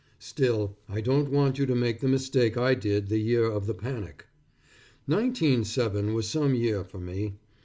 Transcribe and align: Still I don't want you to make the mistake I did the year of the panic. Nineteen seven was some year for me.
Still 0.17 0.75
I 0.89 0.99
don't 0.99 1.29
want 1.29 1.59
you 1.59 1.67
to 1.67 1.75
make 1.75 1.99
the 1.99 2.07
mistake 2.07 2.57
I 2.57 2.73
did 2.73 3.05
the 3.09 3.19
year 3.19 3.45
of 3.45 3.67
the 3.67 3.75
panic. 3.75 4.25
Nineteen 5.05 5.63
seven 5.63 6.15
was 6.15 6.27
some 6.27 6.55
year 6.55 6.83
for 6.83 6.97
me. 6.97 7.35